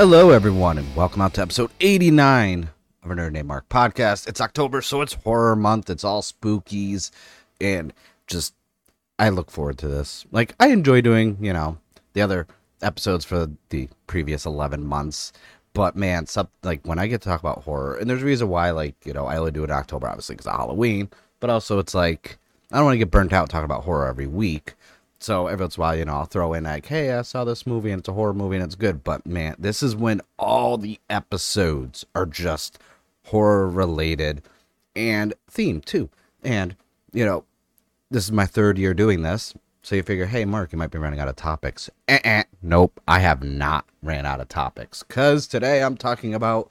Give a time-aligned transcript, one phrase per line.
[0.00, 2.70] Hello, everyone, and welcome out to episode 89
[3.02, 4.26] of A Nerd Named Mark podcast.
[4.26, 5.90] It's October, so it's horror month.
[5.90, 7.10] It's all spookies,
[7.60, 7.92] and
[8.26, 8.54] just
[9.18, 10.24] I look forward to this.
[10.32, 11.76] Like, I enjoy doing, you know,
[12.14, 12.46] the other
[12.80, 15.34] episodes for the previous 11 months,
[15.74, 18.48] but man, some, like when I get to talk about horror, and there's a reason
[18.48, 21.50] why, like, you know, I only do it in October, obviously, because of Halloween, but
[21.50, 22.38] also it's like,
[22.72, 24.76] I don't want to get burnt out talking about horror every week.
[25.20, 27.44] So every once in a while, you know, I'll throw in like, "Hey, I saw
[27.44, 30.22] this movie and it's a horror movie and it's good." But man, this is when
[30.38, 32.78] all the episodes are just
[33.26, 34.42] horror related
[34.96, 36.08] and theme too.
[36.42, 36.74] And
[37.12, 37.44] you know,
[38.10, 40.98] this is my third year doing this, so you figure, "Hey, Mark, you might be
[40.98, 42.44] running out of topics." Eh-eh.
[42.62, 46.70] Nope, I have not ran out of topics because today I'm talking about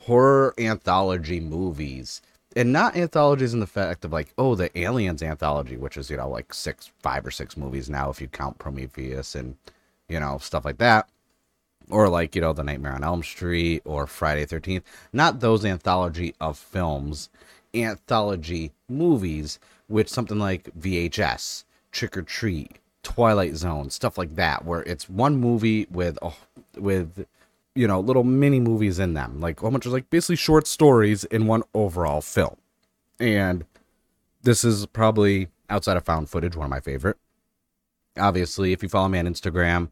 [0.00, 2.22] horror anthology movies
[2.56, 6.16] and not anthologies in the fact of like oh the aliens anthology which is you
[6.16, 9.56] know like six five or six movies now if you count prometheus and
[10.08, 11.08] you know stuff like that.
[11.90, 16.34] Or like you know the nightmare on elm street or friday 13th not those anthology
[16.40, 17.28] of films
[17.74, 19.58] anthology movies
[19.88, 25.36] which something like vhs trick or treat twilight zone stuff like that where it's one
[25.36, 26.36] movie with oh,
[26.76, 27.26] with
[27.74, 31.24] you know, little mini movies in them, like a bunch of like basically short stories
[31.24, 32.56] in one overall film.
[33.18, 33.64] And
[34.42, 37.16] this is probably outside of found footage, one of my favorite.
[38.18, 39.88] Obviously, if you follow me on Instagram,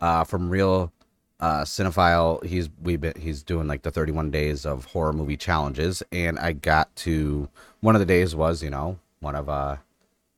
[0.00, 0.92] uh, from Real
[1.40, 6.02] uh, Cinephile, he's we've been he's doing like the 31 days of horror movie challenges,
[6.12, 7.48] and I got to
[7.80, 9.76] one of the days was you know one of uh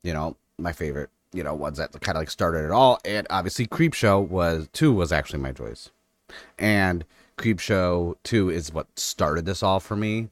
[0.03, 3.27] you know my favorite you know ones that kind of like started it all, and
[3.29, 5.91] obviously Creepshow was two was actually my choice
[6.59, 7.05] and
[7.37, 10.29] Creepshow 2 is what started this all for me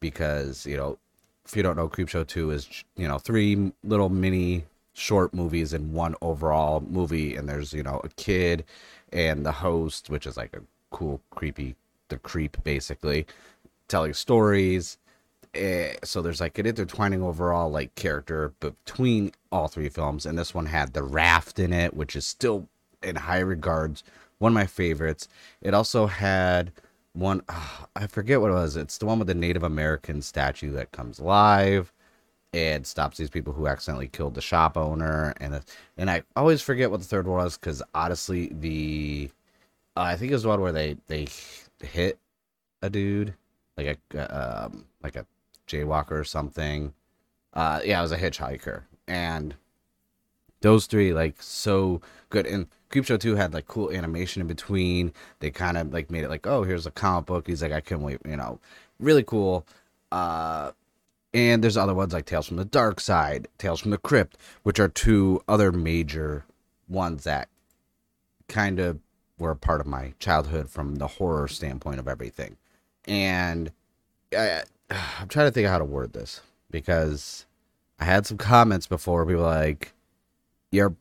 [0.00, 0.98] because, you know,
[1.44, 5.92] if you don't know, Creepshow 2 is, you know, three little mini short movies in
[5.92, 7.36] one overall movie.
[7.36, 8.64] And there's, you know, a kid
[9.12, 10.60] and the host, which is like a
[10.90, 11.76] cool, creepy,
[12.08, 13.26] the creep basically,
[13.88, 14.98] telling stories.
[15.54, 20.26] Eh, so there's like an intertwining overall like character between all three films.
[20.26, 22.68] And this one had the raft in it, which is still
[23.02, 24.02] in high regards
[24.38, 25.28] one of my favorites.
[25.60, 26.72] It also had
[27.12, 28.76] one oh, I forget what it was.
[28.76, 31.92] It's the one with the Native American statue that comes alive
[32.54, 35.60] and stops these people who accidentally killed the shop owner and
[35.98, 39.30] and I always forget what the third one was cuz honestly the
[39.96, 41.26] uh, I think it was one where they they
[41.80, 42.18] hit
[42.82, 43.34] a dude
[43.76, 45.26] like a um like a
[45.66, 46.94] jaywalker or something.
[47.52, 49.54] Uh yeah, it was a hitchhiker and
[50.60, 55.12] those three like so good and Creepshow 2 had like cool animation in between.
[55.40, 57.46] They kind of like made it like, oh, here's a comic book.
[57.46, 58.60] He's like, I can't wait, you know,
[58.98, 59.66] really cool.
[60.10, 60.72] Uh,
[61.34, 64.80] and there's other ones like Tales from the Dark Side, Tales from the Crypt, which
[64.80, 66.44] are two other major
[66.88, 67.48] ones that
[68.48, 68.98] kind of
[69.38, 72.56] were a part of my childhood from the horror standpoint of everything.
[73.06, 73.70] And
[74.36, 76.40] I, I'm trying to think of how to word this
[76.70, 77.44] because
[78.00, 79.92] I had some comments before people like,
[80.70, 80.94] you're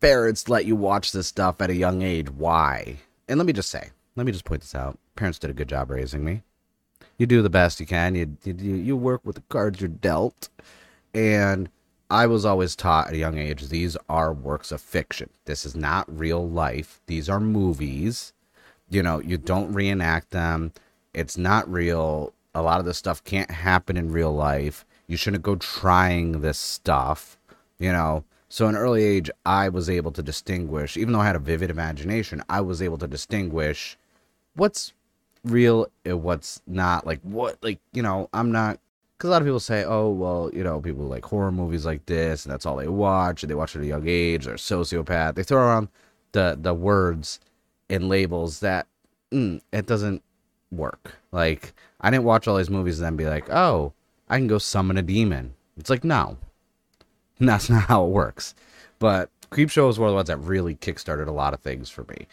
[0.00, 2.30] parents let you watch this stuff at a young age.
[2.30, 2.96] Why?
[3.28, 4.98] And let me just say, let me just point this out.
[5.14, 6.42] Parents did a good job raising me.
[7.18, 8.14] You do the best you can.
[8.14, 10.48] You you you work with the cards you're dealt,
[11.12, 11.68] and
[12.10, 15.30] I was always taught at a young age these are works of fiction.
[15.44, 17.00] This is not real life.
[17.06, 18.32] These are movies.
[18.88, 20.72] You know, you don't reenact them.
[21.14, 22.32] It's not real.
[22.54, 24.84] A lot of this stuff can't happen in real life.
[25.06, 27.38] You shouldn't go trying this stuff.
[27.78, 31.36] You know, so, in early age, I was able to distinguish, even though I had
[31.36, 33.96] a vivid imagination, I was able to distinguish
[34.56, 34.92] what's
[35.44, 37.06] real and what's not.
[37.06, 38.80] Like, what, like, you know, I'm not,
[39.16, 42.04] because a lot of people say, oh, well, you know, people like horror movies like
[42.06, 44.56] this, and that's all they watch, and they watch it at a young age, they're
[44.56, 45.36] sociopath.
[45.36, 45.86] They throw around
[46.32, 47.38] the, the words
[47.88, 48.88] and labels that
[49.30, 50.24] mm, it doesn't
[50.72, 51.14] work.
[51.30, 53.92] Like, I didn't watch all these movies and then be like, oh,
[54.28, 55.54] I can go summon a demon.
[55.76, 56.36] It's like, no,
[57.48, 58.54] that's not how it works.
[58.98, 62.04] But Creepshow is one of the ones that really kickstarted a lot of things for
[62.04, 62.26] me.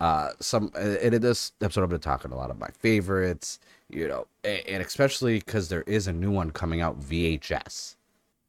[0.00, 4.08] Uh, some and in this episode, I've been talking a lot of my favorites, you
[4.08, 7.96] know, and especially because there is a new one coming out VHS,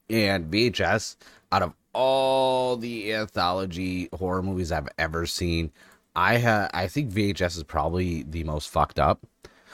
[0.10, 1.18] and VHS
[1.52, 5.72] out of all the anthology horror movies I've ever seen,
[6.16, 9.26] I have I think VHS is probably the most fucked up.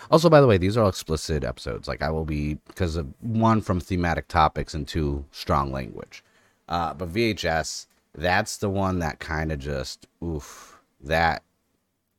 [0.10, 1.88] Also, by the way, these are all explicit episodes.
[1.88, 6.24] Like I will be because of one from thematic topics and two strong language.
[6.72, 7.86] Uh, but VHS,
[8.16, 11.44] that's the one that kind of just oof that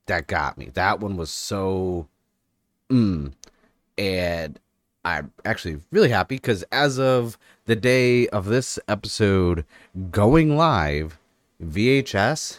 [0.06, 0.70] that got me.
[0.74, 2.06] That one was so
[2.90, 3.32] mm,
[3.96, 4.60] and
[5.04, 9.64] I'm actually really happy because as of the day of this episode
[10.10, 11.18] going live,
[11.64, 12.58] VHS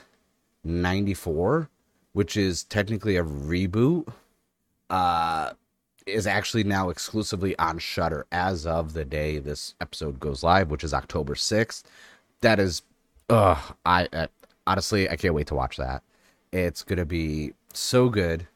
[0.63, 1.69] 94
[2.13, 4.07] which is technically a reboot,
[4.89, 5.51] uh,
[6.05, 10.83] is actually now exclusively on Shudder as of the day this episode goes live, which
[10.83, 11.89] is October sixth.
[12.41, 12.81] That is,
[13.29, 14.27] uh, I
[14.67, 16.03] honestly I can't wait to watch that.
[16.51, 18.47] It's gonna be so good,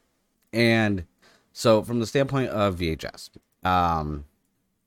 [0.53, 1.05] and
[1.53, 3.29] so from the standpoint of VHS,
[3.63, 4.25] um,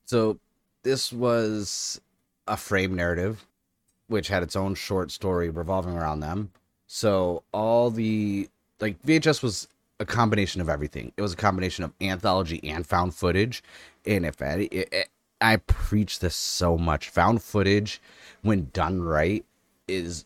[0.05, 0.39] so
[0.83, 2.01] this was
[2.47, 3.47] a frame narrative,
[4.09, 6.51] which had its own short story revolving around them.
[6.87, 8.49] So all the
[8.81, 9.69] like VHS was
[10.01, 11.13] a combination of everything.
[11.17, 13.63] It was a combination of anthology and found footage.
[14.07, 15.09] And if any, it, it,
[15.41, 18.01] I preach this so much, found footage,
[18.43, 19.45] when done right,
[19.87, 20.25] is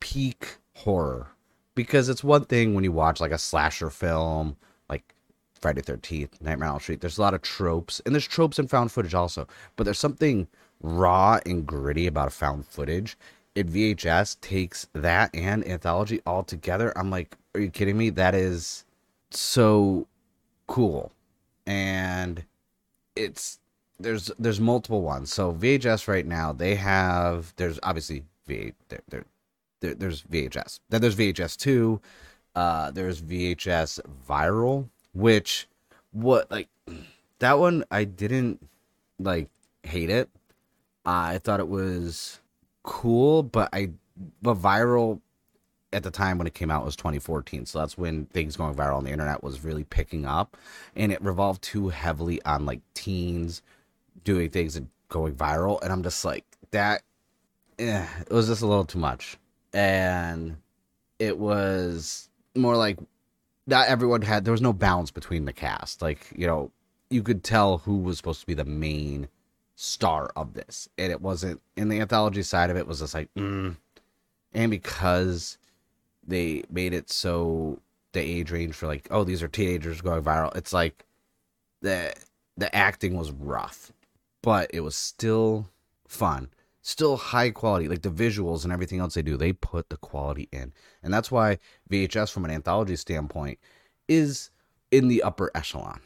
[0.00, 1.26] peak horror.
[1.74, 4.56] Because it's one thing when you watch like a slasher film,
[4.88, 5.14] like
[5.60, 7.00] Friday Thirteenth, Nightmare on Elm Street.
[7.00, 9.46] There's a lot of tropes, and there's tropes in found footage also.
[9.76, 10.48] But there's something
[10.80, 13.16] raw and gritty about found footage.
[13.54, 16.92] And VHS takes that and anthology all together.
[16.96, 18.10] I'm like, are you kidding me?
[18.10, 18.84] That is
[19.30, 20.06] so
[20.66, 21.12] cool.
[21.66, 22.44] And
[23.16, 23.58] it's
[23.98, 25.32] there's there's multiple ones.
[25.32, 29.24] So VHS right now they have there's obviously V there, there,
[29.80, 30.80] there there's VHS.
[30.88, 32.00] Then there's VHS two.
[32.54, 35.68] Uh, there's VHS viral, which
[36.12, 36.68] what like
[37.38, 38.66] that one I didn't
[39.18, 39.48] like
[39.82, 40.28] hate it.
[41.04, 42.40] I thought it was
[42.82, 43.90] cool, but I
[44.42, 45.20] but viral
[45.92, 48.98] at the time when it came out was 2014 so that's when things going viral
[48.98, 50.56] on the internet was really picking up.
[50.94, 53.62] And it revolved too heavily on like teens
[54.24, 55.82] doing things and going viral.
[55.82, 57.02] And i'm just like that
[57.78, 59.38] eh, it was just a little too much.
[59.72, 60.56] And
[61.18, 62.98] it was more like
[63.66, 66.02] not everyone had there was no balance between the cast.
[66.02, 66.70] Like you know
[67.10, 69.28] you could tell who was supposed to be the main
[69.76, 70.88] star of this.
[70.98, 73.76] And it wasn't in the anthology side of it was just like mm.
[74.52, 75.56] and because
[76.28, 77.80] they made it so
[78.12, 80.54] the age range for like oh these are teenagers going viral.
[80.56, 81.04] It's like
[81.82, 82.14] the
[82.56, 83.92] the acting was rough
[84.42, 85.68] but it was still
[86.06, 86.48] fun.
[86.82, 87.88] Still high quality.
[87.88, 90.72] Like the visuals and everything else they do they put the quality in.
[91.02, 91.58] And that's why
[91.90, 93.58] vhs from an anthology standpoint
[94.08, 94.50] is
[94.90, 96.00] in the upper echelon.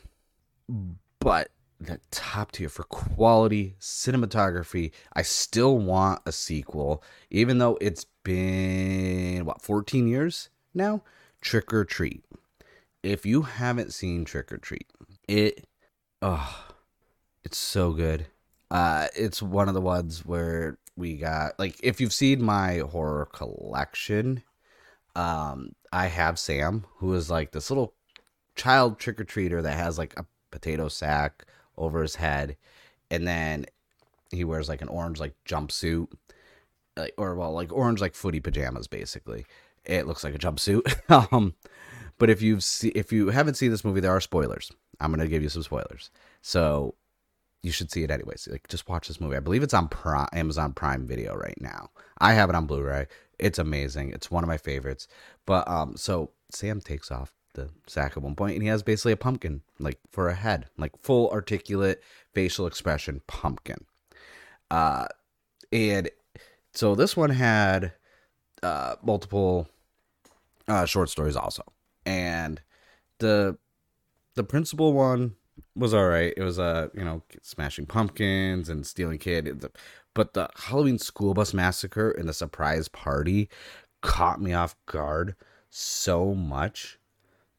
[1.21, 1.51] But
[1.84, 4.93] the top tier for quality cinematography.
[5.12, 11.02] I still want a sequel, even though it's been what 14 years now.
[11.40, 12.25] Trick or Treat.
[13.02, 14.87] If you haven't seen Trick or Treat,
[15.26, 15.67] it
[16.20, 16.67] oh,
[17.44, 18.26] it's so good.
[18.70, 23.26] Uh, it's one of the ones where we got like if you've seen my horror
[23.26, 24.43] collection,
[25.17, 27.94] um, I have Sam, who is like this little
[28.55, 31.44] child trick or treater that has like a potato sack
[31.77, 32.57] over his head,
[33.11, 33.67] and then
[34.31, 36.09] he wears like an orange like jumpsuit,
[36.97, 39.47] like or well like orange like footy pajamas basically.
[39.85, 40.83] It looks like a jumpsuit.
[41.33, 41.55] um,
[42.19, 44.71] but if you've see, if you haven't seen this movie, there are spoilers.
[45.01, 46.11] I'm gonna give you some spoilers.
[46.41, 46.95] So
[47.63, 48.49] you should see it anyways.
[48.51, 49.37] Like just watch this movie.
[49.37, 51.91] I believe it's on Prime, Amazon Prime Video right now.
[52.19, 53.07] I have it on Blu-ray.
[53.39, 54.11] It's amazing.
[54.11, 55.07] It's one of my favorites.
[55.47, 59.12] But um, so Sam takes off the sack at one point, and he has basically
[59.12, 62.02] a pumpkin, like for a head, like full articulate
[62.35, 63.85] facial expression pumpkin.
[64.71, 65.06] Uh,
[65.71, 66.11] and
[66.73, 67.92] so this one had
[68.62, 69.68] uh, multiple
[70.68, 71.62] uh, short stories also,
[72.06, 72.61] and
[73.18, 73.59] the
[74.35, 75.35] the principal one
[75.76, 76.32] was all right.
[76.37, 79.64] It was a uh, you know smashing pumpkins and stealing kid,
[80.14, 83.49] but the Halloween school bus massacre and the surprise party
[84.00, 85.37] caught me off guard
[85.71, 86.99] so much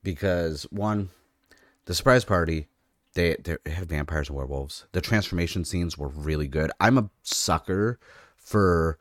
[0.04, 1.10] because one,
[1.86, 2.68] the surprise party,
[3.14, 4.86] they they have vampires and werewolves.
[4.92, 6.72] The transformation scenes were really good.
[6.80, 8.00] I'm a sucker
[8.36, 8.98] for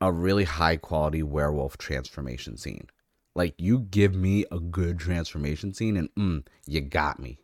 [0.00, 2.88] a really high quality werewolf transformation scene.
[3.34, 7.38] Like you give me a good transformation scene and mm, you got me.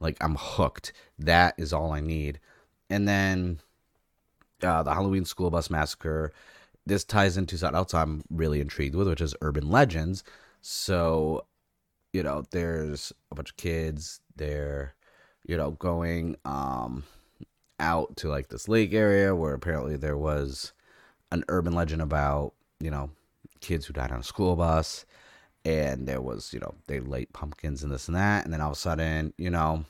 [0.00, 0.92] Like I'm hooked.
[1.18, 2.40] That is all I need.
[2.88, 3.60] And then
[4.62, 6.32] uh, the Halloween school bus massacre.
[6.86, 10.22] This ties into something else I'm really intrigued with, which is urban legends.
[10.60, 11.46] So
[12.14, 14.20] you know, there's a bunch of kids.
[14.36, 14.94] They're,
[15.44, 17.02] you know, going um
[17.80, 20.72] out to like this lake area where apparently there was
[21.32, 23.10] an urban legend about, you know,
[23.60, 25.04] kids who died on a school bus.
[25.66, 28.44] And there was, you know, they light pumpkins and this and that.
[28.44, 29.84] And then all of a sudden, you know,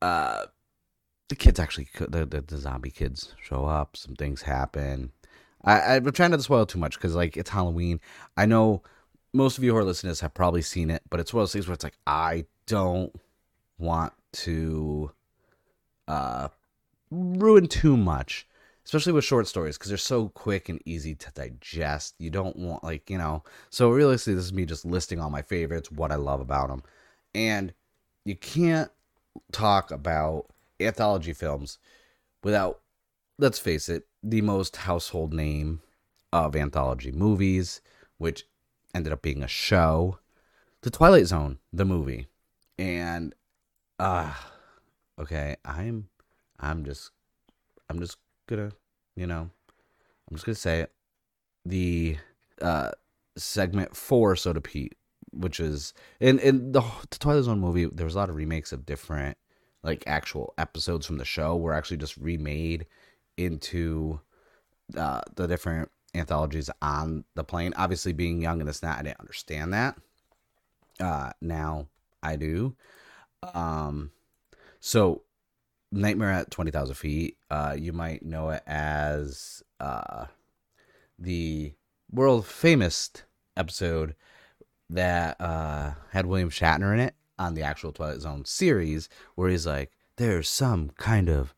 [0.00, 0.44] uh,
[1.28, 3.96] the kids actually, the, the, the zombie kids show up.
[3.96, 5.10] Some things happen.
[5.64, 8.00] I, I'm trying not to spoil too much because, like, it's Halloween.
[8.36, 8.82] I know
[9.38, 11.52] most of you who are listeners have probably seen it, but it's one of those
[11.52, 13.14] things where it's like I don't
[13.78, 15.12] want to
[16.08, 16.48] uh,
[17.10, 18.46] ruin too much.
[18.84, 22.14] especially with short stories because they're so quick and easy to digest.
[22.18, 23.44] You don't want like you know.
[23.70, 26.82] So realistically, this is me just listing all my favorites, what I love about them,
[27.34, 27.72] and
[28.24, 28.90] you can't
[29.52, 30.46] talk about
[30.80, 31.78] anthology films
[32.42, 32.80] without,
[33.38, 35.80] let's face it, the most household name
[36.32, 37.80] of anthology movies,
[38.18, 38.44] which
[38.98, 40.18] ended up being a show,
[40.82, 42.26] The Twilight Zone, the movie,
[42.78, 43.34] and
[43.98, 44.34] uh,
[45.18, 46.08] okay, I'm,
[46.60, 47.10] I'm just,
[47.88, 48.72] I'm just gonna,
[49.16, 49.48] you know,
[50.28, 50.92] I'm just gonna say it.
[51.64, 52.18] The
[52.60, 52.90] uh,
[53.36, 54.96] segment four, so to speak,
[55.32, 58.72] which is in in the, the Twilight Zone movie, there was a lot of remakes
[58.72, 59.38] of different
[59.82, 62.86] like actual episodes from the show were actually just remade
[63.36, 64.20] into
[64.96, 67.74] uh, the different anthologies on the plane.
[67.76, 69.96] Obviously, being young and this not, I didn't understand that.
[71.00, 71.88] Uh, now
[72.22, 72.76] I do.
[73.54, 74.10] Um,
[74.80, 75.22] so
[75.90, 80.26] Nightmare at 20,000 feet, uh, you might know it as uh,
[81.18, 81.72] the
[82.10, 83.10] world famous
[83.56, 84.14] episode
[84.90, 89.66] that uh, had William Shatner in it on the actual Twilight Zone series, where he's
[89.66, 91.54] like, there's some kind of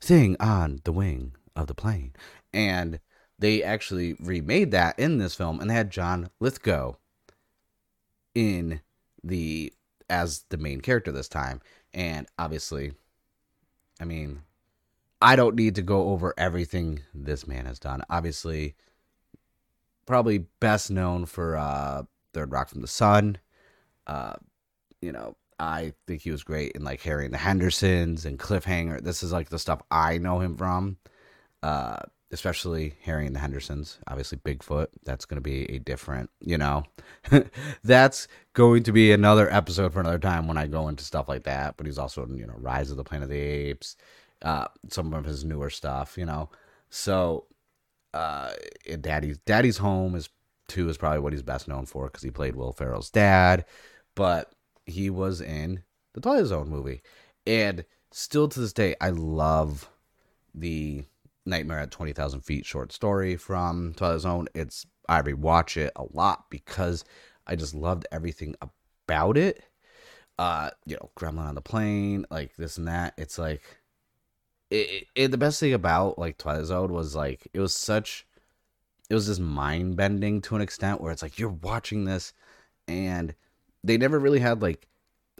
[0.00, 2.12] thing on the wing of the plane.
[2.52, 3.00] And
[3.38, 6.94] they actually remade that in this film and they had John Lithgow
[8.34, 8.80] in
[9.22, 9.72] the
[10.08, 11.60] as the main character this time.
[11.92, 12.92] And obviously,
[14.00, 14.42] I mean,
[15.22, 18.02] I don't need to go over everything this man has done.
[18.10, 18.74] Obviously,
[20.06, 23.38] probably best known for uh Third Rock from the Sun.
[24.06, 24.34] Uh,
[25.00, 29.02] you know, I think he was great in like Harry and the Hendersons and Cliffhanger.
[29.02, 30.98] This is like the stuff I know him from.
[31.62, 32.00] Uh,
[32.34, 33.98] especially Harry and the Hendersons.
[34.08, 34.88] Obviously, Bigfoot.
[35.04, 36.82] That's going to be a different, you know,
[37.84, 41.44] that's going to be another episode for another time when I go into stuff like
[41.44, 41.76] that.
[41.76, 43.96] But he's also, in, you know, Rise of the Planet of the Apes,
[44.42, 46.50] uh, some of his newer stuff, you know.
[46.90, 47.46] So,
[48.12, 48.52] uh,
[49.00, 50.28] Daddy's Daddy's Home is
[50.66, 53.64] two is probably what he's best known for because he played Will Ferrell's dad,
[54.16, 54.52] but
[54.86, 57.00] he was in the Twilight Zone movie,
[57.46, 59.88] and still to this day, I love
[60.52, 61.04] the
[61.46, 64.48] Nightmare at 20,000 Feet short story from Twilight Zone.
[64.54, 67.04] It's, I rewatch it a lot because
[67.46, 69.62] I just loved everything about it.
[70.38, 73.14] Uh, you know, Gremlin on the plane, like this and that.
[73.18, 73.62] It's like,
[74.70, 78.26] it, it, the best thing about like Twilight Zone was like, it was such,
[79.10, 82.32] it was just mind bending to an extent where it's like, you're watching this
[82.88, 83.34] and
[83.84, 84.88] they never really had like,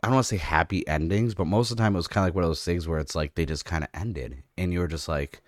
[0.03, 2.25] I don't want to say happy endings, but most of the time it was kind
[2.25, 4.73] of like one of those things where it's like they just kind of ended and
[4.73, 5.43] you were just like,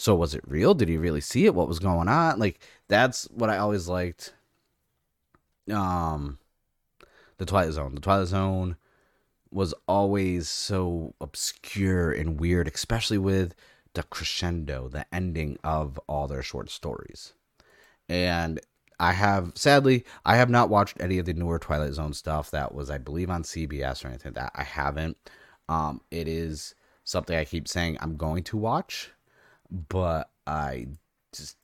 [0.00, 0.74] so was it real?
[0.74, 1.54] Did he really see it?
[1.54, 2.38] What was going on?
[2.38, 4.32] Like that's what I always liked.
[5.70, 6.38] Um,
[7.36, 7.94] the Twilight Zone.
[7.94, 8.76] The Twilight Zone
[9.50, 13.54] was always so obscure and weird, especially with
[13.94, 17.34] the crescendo, the ending of all their short stories.
[18.08, 18.60] And
[18.98, 22.74] I have, sadly, I have not watched any of the newer Twilight Zone stuff that
[22.74, 24.52] was, I believe, on CBS or anything like that.
[24.54, 25.16] I haven't.
[25.68, 29.10] Um, it is something I keep saying I'm going to watch
[29.70, 30.86] but I
[31.32, 31.56] just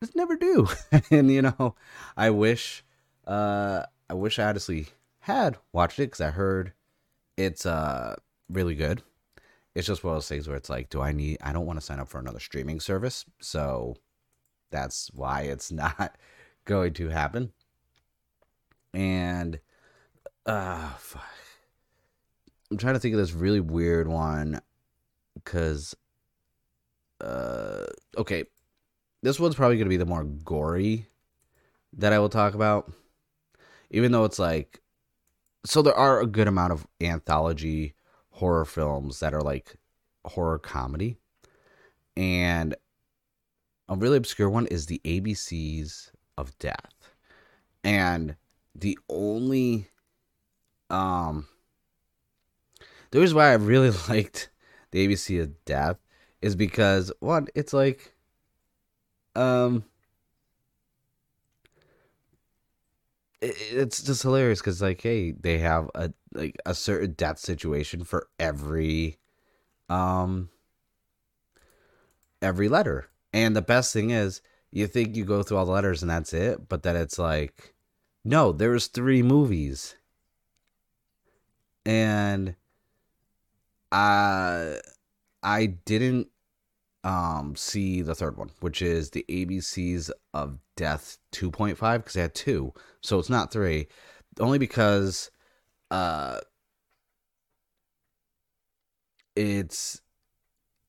[0.00, 0.68] just never do.
[1.10, 1.74] and you know,
[2.16, 2.84] I wish
[3.26, 4.88] uh I wish I honestly
[5.20, 6.72] had watched it because I heard
[7.36, 8.16] it's uh
[8.48, 9.02] really good.
[9.74, 11.78] It's just one of those things where it's like, do I need I don't want
[11.78, 13.96] to sign up for another streaming service, so
[14.70, 16.16] that's why it's not
[16.64, 17.52] going to happen.
[18.94, 19.60] And
[20.44, 21.24] uh fuck.
[22.70, 24.60] I'm trying to think of this really weird one
[25.34, 25.94] because
[27.20, 27.84] uh,
[28.16, 28.44] okay,
[29.22, 31.08] this one's probably going to be the more gory
[31.94, 32.92] that I will talk about,
[33.90, 34.80] even though it's like,
[35.64, 37.94] so there are a good amount of anthology
[38.30, 39.76] horror films that are like
[40.24, 41.16] horror comedy,
[42.16, 42.74] and
[43.88, 47.14] a really obscure one is the ABCs of Death,
[47.82, 48.36] and
[48.74, 49.88] the only
[50.90, 51.48] um
[53.10, 54.50] the reason why I really liked
[54.90, 55.98] the ABC of Death
[56.42, 58.14] is because one, it's like,
[59.34, 59.84] um,
[63.40, 68.28] it's just hilarious because like, hey, they have a like a certain death situation for
[68.38, 69.18] every,
[69.88, 70.48] um,
[72.42, 74.40] every letter, and the best thing is,
[74.70, 77.74] you think you go through all the letters and that's it, but then it's like,
[78.24, 79.96] no, there's three movies,
[81.84, 82.56] and,
[83.92, 84.74] uh,
[85.46, 86.26] I didn't
[87.04, 92.34] um, see the third one, which is the ABCs of Death 2.5 because they had
[92.34, 93.86] two, so it's not three,
[94.40, 95.30] only because
[95.92, 96.40] uh,
[99.36, 100.02] it's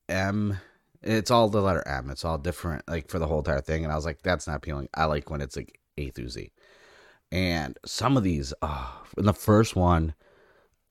[0.08, 0.58] M
[1.02, 2.10] It's all the letter M.
[2.10, 3.84] It's all different, like for the whole entire thing.
[3.84, 4.88] And I was like, that's not appealing.
[4.92, 6.50] I like when it's like A through Z.
[7.30, 10.14] And some of these, oh, in the first one,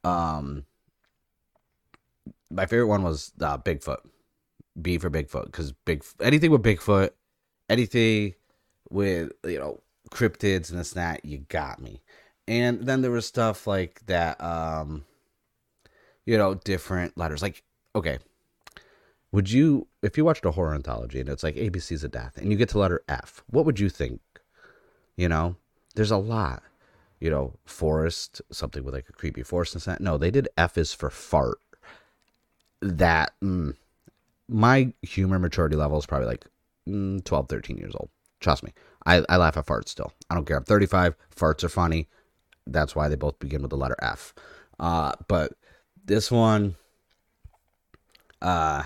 [0.06, 0.66] um,
[2.50, 4.00] my favorite one was uh, Bigfoot.
[4.82, 7.10] B for Bigfoot because big anything with Bigfoot,
[7.70, 8.36] anything
[8.90, 12.02] with you know cryptids and this and that, you got me.
[12.48, 15.04] And then there was stuff like that, um,
[16.26, 17.42] you know, different letters.
[17.42, 17.64] Like,
[17.96, 18.20] okay,
[19.32, 22.52] would you if you watched a horror anthology and it's like ABC's of Death and
[22.52, 24.22] you get to letter F, what would you think?
[25.16, 25.56] You know,
[25.96, 26.64] there's a lot.
[27.20, 30.02] You know, forest, something with like a creepy forest and that.
[30.02, 31.58] No, they did F is for fart.
[32.82, 33.76] That mm,
[34.48, 36.46] my humor maturity level is probably like
[36.88, 38.10] mm, 12, 13 years old.
[38.40, 38.74] Trust me.
[39.06, 40.12] I, I laugh at farts still.
[40.30, 40.58] I don't care.
[40.58, 41.16] I'm 35.
[41.36, 42.08] Farts are funny.
[42.66, 44.34] That's why they both begin with the letter F.
[44.80, 45.54] Uh, but
[46.06, 46.76] this one,
[48.42, 48.84] uh,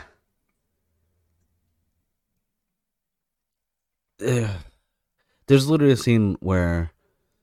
[4.19, 6.91] there's literally a scene where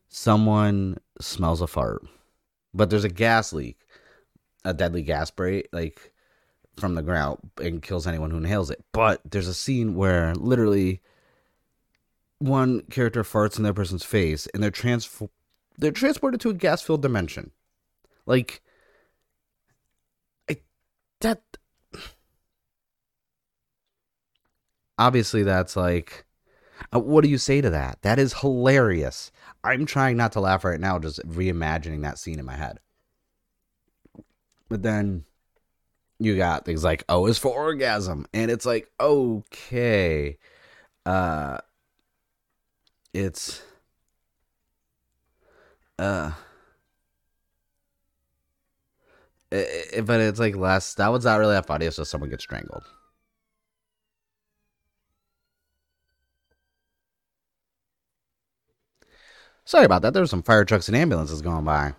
[0.09, 2.03] someone smells a fart,
[2.73, 3.79] but there's a gas leak,
[4.65, 6.13] a deadly gas spray, like
[6.79, 8.85] from the ground and kills anyone who inhales it.
[8.93, 11.01] But there's a scene where literally
[12.39, 15.23] one character farts in that person's face and they're trans
[15.77, 17.51] they're transported to a gas filled dimension.
[18.27, 18.63] Like
[20.49, 20.59] I,
[21.21, 21.43] that
[24.99, 26.25] obviously that's like
[26.95, 28.03] uh, what do you say to that?
[28.03, 29.31] That is hilarious.
[29.65, 32.79] I'm trying not to laugh right now, just reimagining that scene in my head.
[34.69, 35.25] But then
[36.19, 40.39] you got things like O is for orgasm, and it's like okay,
[41.07, 41.59] uh,
[43.15, 43.63] it's
[45.99, 46.33] uh.
[49.51, 50.95] It, but it's like less.
[50.95, 51.89] That one's not really that funny.
[51.89, 52.85] Just someone gets strangled.
[59.65, 60.15] Sorry about that.
[60.15, 61.95] There were some fire trucks and ambulances going by.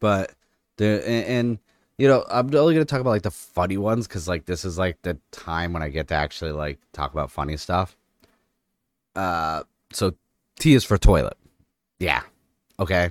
[0.00, 0.32] But
[0.76, 1.58] the and, and
[1.98, 4.78] you know, I'm only gonna talk about like the funny ones because like this is
[4.78, 7.96] like the time when I get to actually like talk about funny stuff.
[9.16, 10.14] Uh, so
[10.58, 11.36] T is for toilet.
[11.98, 12.22] Yeah.
[12.78, 13.10] Okay.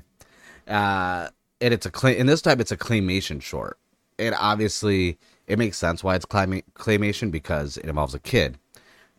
[0.67, 2.17] Uh, and it's a clay.
[2.17, 3.77] And this time it's a claymation short.
[4.17, 8.57] And obviously it makes sense why it's clay- claymation because it involves a kid,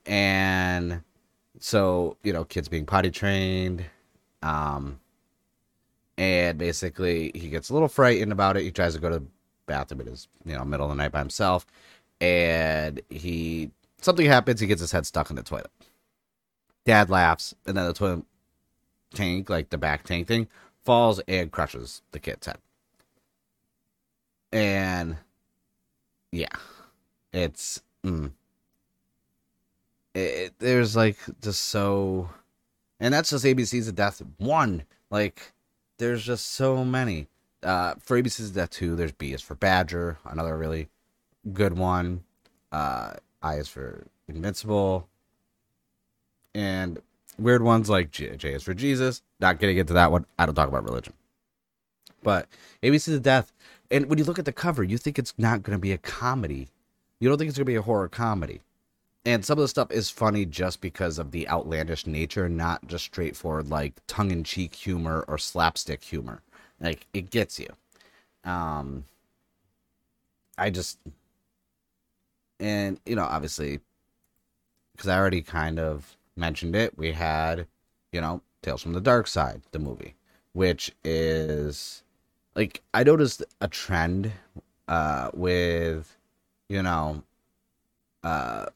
[0.07, 1.03] and
[1.61, 3.85] so you know, kids being potty trained
[4.43, 5.01] um,
[6.17, 8.63] and basically, he gets a little frightened about it.
[8.63, 9.23] He tries to go to
[9.69, 11.65] bathroom in his, you know, middle of the night by himself.
[12.21, 14.59] And he, something happens.
[14.59, 15.71] He gets his head stuck in the toilet.
[16.85, 17.55] Dad laughs.
[17.67, 18.25] And then the toilet
[19.15, 20.49] tank, like the back tank thing,
[20.85, 22.59] falls and crushes the kid's head.
[24.51, 25.19] And
[26.33, 26.49] yeah,
[27.33, 28.33] it's, mm,
[30.15, 32.31] it, there's like just so
[33.01, 34.83] and that's just ABC's of Death one.
[35.11, 35.53] Like,
[35.99, 37.29] there's just so many.
[37.63, 40.89] Uh, for ABC's Death two, there's B is for Badger, another really
[41.53, 42.23] good one.
[42.71, 45.09] Uh, I is for Invincible,
[46.55, 47.01] and
[47.39, 49.23] weird ones like J, J is for Jesus.
[49.41, 50.27] Not getting into that one.
[50.39, 51.15] I don't talk about religion.
[52.23, 52.49] But
[52.83, 53.53] ABC's of Death,
[53.91, 55.99] and when you look at the cover, you think it's not going to be a
[55.99, 56.69] comedy.
[57.21, 58.61] You don't think it's going to be a horror comedy
[59.29, 63.05] and some of the stuff is funny just because of the outlandish nature, not just
[63.05, 66.41] straightforward like tongue in cheek humor or slapstick humor.
[66.81, 67.69] Like it gets you.
[68.45, 69.05] Um,
[70.57, 70.99] I just,
[72.61, 73.81] and you know, obviously,
[74.93, 77.67] because I already kind of mentioned it, we had,
[78.13, 80.15] you know, Tales from the Dark Side, the movie,
[80.53, 82.03] which is
[82.55, 84.33] like I noticed a trend
[84.89, 86.17] uh with,
[86.69, 87.23] you know,
[88.25, 88.67] uh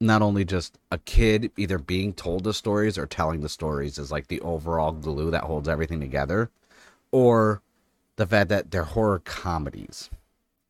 [0.00, 4.10] not only just a kid either being told the stories or telling the stories is
[4.12, 6.50] like the overall glue that holds everything together,
[7.16, 7.62] or
[8.16, 10.10] the fact that they're horror comedies.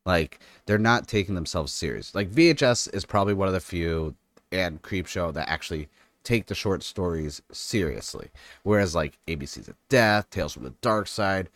[0.04, 2.14] Like they're not taking themselves serious.
[2.14, 4.14] Like VHS is probably one of the few
[4.52, 5.88] and Creepshow that actually
[6.22, 8.28] take the short stories seriously.
[8.62, 11.48] Whereas like ABC's of Death, Tales from the Dark Side,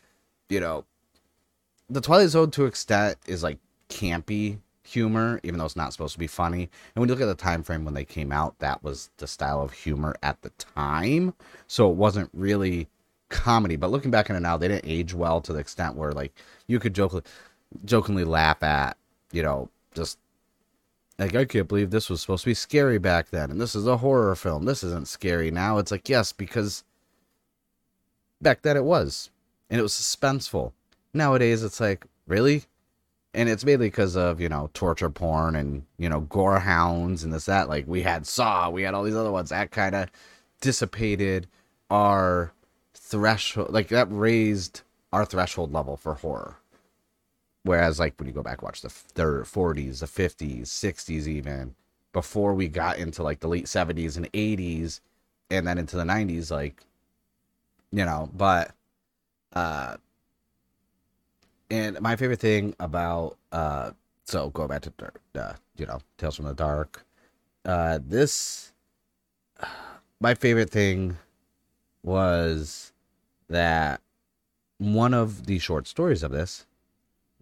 [0.48, 0.84] you know,
[1.88, 6.18] the Twilight Zone to extent is like campy humor, even though it's not supposed to
[6.18, 6.62] be funny.
[6.62, 9.28] And when you look at the time frame when they came out, that was the
[9.28, 11.34] style of humor at the time.
[11.68, 12.88] So it wasn't really
[13.30, 13.76] comedy.
[13.76, 16.32] But looking back on it now, they didn't age well to the extent where like
[16.66, 17.24] you could jokingly
[17.84, 18.96] jokingly laugh at,
[19.32, 20.18] you know, just
[21.18, 23.86] like I can't believe this was supposed to be scary back then, and this is
[23.86, 24.64] a horror film.
[24.64, 25.78] This isn't scary now.
[25.78, 26.84] It's like yes, because
[28.42, 29.30] back then it was,
[29.70, 30.72] and it was suspenseful.
[31.14, 32.64] Nowadays, it's like really
[33.34, 37.32] and it's mainly because of you know torture porn and you know gore hounds and
[37.32, 40.08] this that like we had saw we had all these other ones that kind of
[40.60, 41.46] dissipated
[41.90, 42.52] our
[42.94, 46.56] threshold like that raised our threshold level for horror.
[47.62, 51.74] Whereas like when you go back watch the the 40s the 50s 60s even
[52.12, 55.00] before we got into like the late 70s and 80s
[55.50, 56.82] and then into the 90s like
[57.92, 58.72] you know but
[59.52, 59.96] uh
[61.70, 63.90] and my favorite thing about uh
[64.24, 64.92] so go back to
[65.34, 67.04] uh, you know tales from the dark
[67.64, 68.72] uh this
[70.20, 71.16] my favorite thing
[72.02, 72.92] was
[73.48, 74.00] that
[74.78, 76.66] one of the short stories of this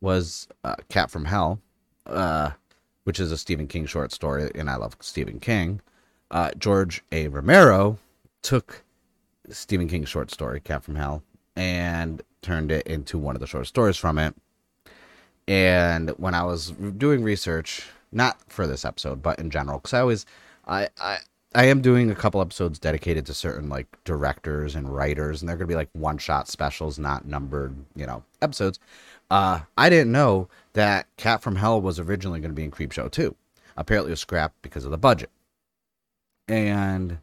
[0.01, 1.61] was uh, cat from hell
[2.07, 2.51] uh
[3.05, 5.81] which is a stephen king short story and i love stephen king
[6.31, 7.99] uh george a romero
[8.43, 8.83] took
[9.51, 11.23] stephen king's short story cat from hell
[11.59, 14.35] and turned it into one of the short stories from it.
[15.49, 20.01] And when I was doing research, not for this episode, but in general, because I
[20.01, 20.27] always,
[20.67, 21.19] I, I,
[21.55, 25.57] I am doing a couple episodes dedicated to certain like directors and writers, and they're
[25.57, 28.79] gonna be like one shot specials, not numbered, you know, episodes.
[29.31, 33.35] Uh, I didn't know that Cat from Hell was originally to be in Creepshow too.
[33.77, 35.31] Apparently, it was scrapped because of the budget.
[36.49, 37.19] And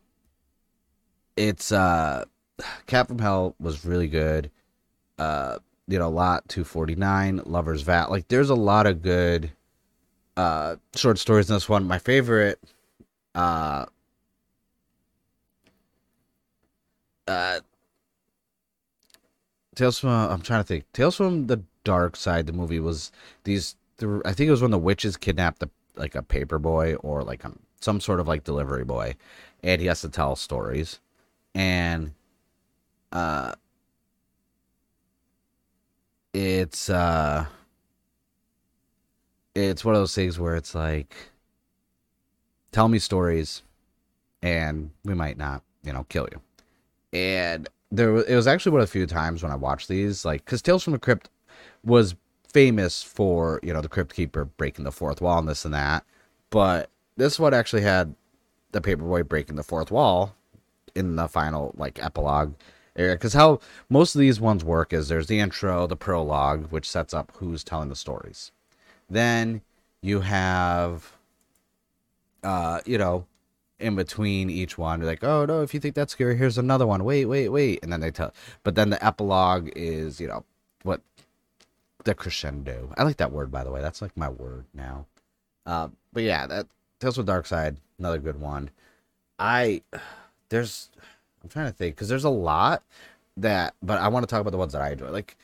[1.36, 2.26] it's uh,
[2.88, 4.50] Cat from Hell was really good
[5.18, 8.10] uh, you know, Lot 249, Lover's Vow.
[8.10, 9.52] Like, there's a lot of good
[10.36, 11.86] uh, short stories in this one.
[11.86, 12.60] My favorite,
[13.34, 13.86] uh,
[17.28, 17.60] uh,
[19.76, 23.12] Tales from, I'm trying to think, Tales from the Dark Side, the movie was
[23.44, 23.76] these,
[24.26, 27.44] I think it was when the witches kidnapped the, like a paper boy or like
[27.44, 29.16] a, some sort of like delivery boy,
[29.64, 31.00] and he has to tell stories.
[31.54, 32.14] And,
[33.12, 33.54] uh,
[36.36, 37.46] it's uh
[39.56, 41.16] it's one of those things where it's like
[42.74, 43.64] tell me stories
[44.42, 46.42] and we might not you know kill you
[47.16, 50.44] and there it was actually one of the few times when i watched these like
[50.44, 51.30] because tales from the crypt
[51.84, 52.16] was
[52.52, 56.04] famous for you know the crypt keeper breaking the fourth wall and this and that
[56.50, 58.14] but this one actually had
[58.72, 60.36] the paperboy breaking the fourth wall
[60.96, 62.54] in the final like epilogue
[62.96, 66.90] area because how most of these ones work is there's the intro, the prologue, which
[66.90, 68.52] sets up who's telling the stories.
[69.10, 69.62] Then
[70.02, 71.14] you have,
[72.44, 73.26] uh, you know,
[73.80, 77.04] in between each one, like, oh no, if you think that's scary, here's another one.
[77.04, 78.34] Wait, wait, wait, and then they tell.
[78.64, 80.46] But then the epilogue is, you know,
[80.84, 81.02] what
[82.04, 82.94] the crescendo.
[82.98, 83.82] I like that word, by the way.
[83.82, 85.06] That's like my word now.
[85.66, 86.68] Uh, but yeah, that
[87.00, 88.70] Tales of Dark Side, another good one.
[89.38, 89.82] I
[90.50, 90.90] there's
[91.44, 92.84] I'm trying to think because there's a lot
[93.38, 95.10] that, but I want to talk about the ones that I enjoy.
[95.10, 95.36] Like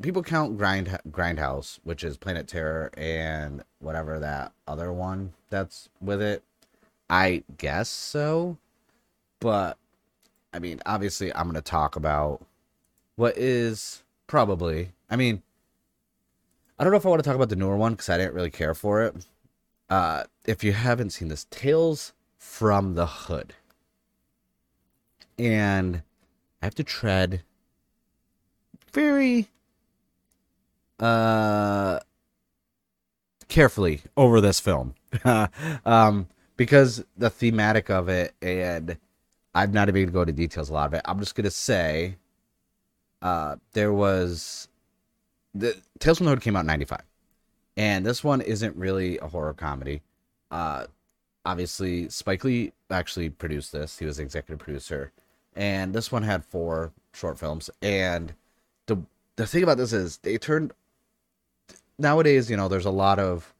[0.00, 6.22] people count Grind Grindhouse, which is Planet Terror, and whatever that other one that's with
[6.22, 6.42] it.
[7.14, 8.58] I guess so,
[9.38, 9.78] but
[10.52, 12.44] I mean, obviously, I'm going to talk about
[13.14, 14.90] what is probably.
[15.08, 15.42] I mean,
[16.76, 18.34] I don't know if I want to talk about the newer one because I didn't
[18.34, 19.26] really care for it.
[19.88, 23.54] Uh, if you haven't seen this, Tales from the Hood
[25.38, 26.02] and
[26.60, 27.42] I have to tread
[28.92, 29.48] very
[31.00, 31.98] uh
[33.48, 34.94] carefully over this film
[35.84, 38.96] um because the thematic of it and
[39.54, 41.02] I'm not even gonna go into details a lot of it.
[41.04, 42.16] I'm just gonna say
[43.22, 44.68] uh there was
[45.54, 47.00] the Tales from the Hood came out in 95
[47.76, 50.02] and this one isn't really a horror comedy
[50.50, 50.86] uh
[51.44, 55.12] obviously Spike Lee actually produced this he was the executive producer
[55.56, 57.70] and this one had four short films.
[57.82, 58.34] And
[58.86, 58.98] the
[59.36, 60.72] the thing about this is they turned
[61.98, 63.54] nowadays, you know, there's a lot of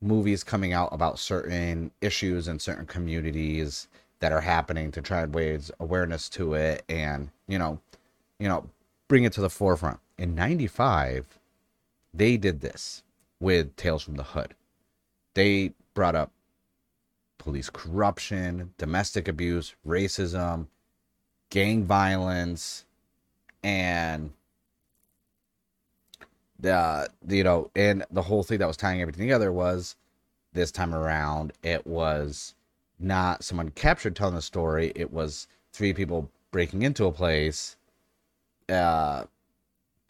[0.00, 3.88] movies coming out about certain issues in certain communities
[4.20, 7.78] that are happening to try and raise awareness to it and you know
[8.38, 8.68] you know
[9.08, 9.98] bring it to the forefront.
[10.16, 11.38] In 95
[12.14, 13.02] they did this
[13.40, 14.54] with tales from the hood.
[15.34, 16.30] They brought up
[17.38, 20.66] police corruption domestic abuse racism
[21.50, 22.84] gang violence
[23.62, 24.30] and
[26.58, 29.96] the you know and the whole thing that was tying everything together was
[30.52, 32.54] this time around it was
[32.98, 34.92] not someone captured telling the story.
[34.96, 37.76] It was three people breaking into a place
[38.68, 39.24] uh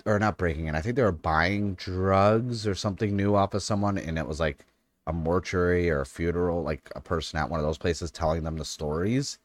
[0.06, 0.74] or not breaking in.
[0.74, 4.40] I think they were buying drugs or something new off of someone and it was
[4.40, 4.64] like
[5.06, 8.56] a mortuary or a funeral like a person at one of those places telling them
[8.56, 9.38] the stories.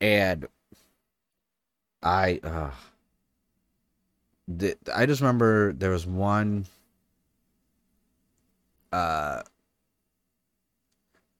[0.00, 0.46] And
[2.02, 2.70] I uh
[4.94, 6.66] I just remember there was one
[8.92, 9.42] uh,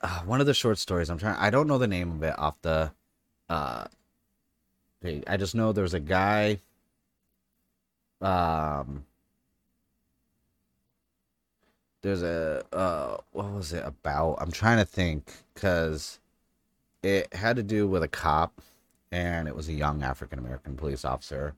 [0.00, 1.08] uh one of the short stories.
[1.08, 1.36] I'm trying.
[1.36, 2.92] I don't know the name of it off the.
[3.48, 3.86] Uh,
[5.26, 6.60] I just know there's a guy.
[8.20, 9.04] Um.
[12.02, 14.36] There's a uh, what was it about?
[14.40, 16.20] I'm trying to think because
[17.02, 18.60] it had to do with a cop,
[19.10, 21.54] and it was a young African American police officer,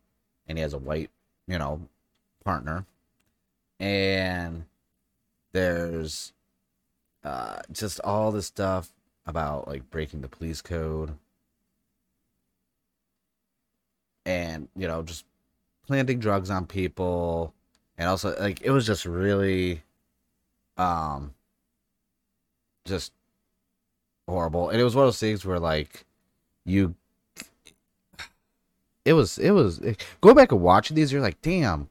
[0.48, 1.10] and he has a white,
[1.50, 1.80] you know,
[2.44, 2.86] partner,
[3.80, 4.64] and
[5.52, 6.32] there's
[7.24, 8.92] uh, just all this stuff
[9.26, 11.16] about like breaking the police code.
[14.24, 15.24] And you know just
[15.86, 17.52] planting drugs on people.
[17.98, 19.82] And also like it was just really
[20.76, 21.34] um
[22.84, 23.12] just
[24.28, 24.68] horrible.
[24.70, 26.04] And it was one of those things where like
[26.64, 26.94] you
[29.04, 29.80] it was it was
[30.20, 31.88] go back and watch these you're like damn.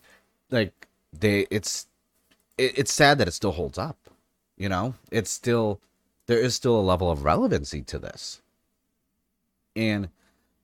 [0.50, 1.86] like they it's
[2.58, 3.98] it, it's sad that it still holds up
[4.58, 4.96] you know?
[5.12, 5.80] It's still
[6.26, 8.42] there is still a level of relevancy to this.
[9.76, 10.10] And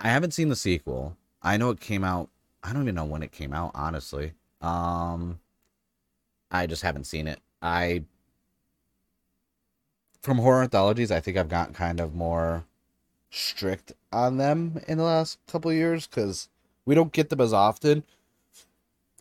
[0.02, 1.16] i haven't seen the sequel.
[1.42, 2.30] I know it came out
[2.64, 4.34] i don't even know when it came out honestly.
[4.62, 5.40] Um
[6.52, 7.40] i just haven't seen it.
[7.62, 8.04] I
[10.24, 12.64] from horror anthologies, I think I've gotten kind of more
[13.30, 16.48] strict on them in the last couple years because
[16.86, 18.04] we don't get them as often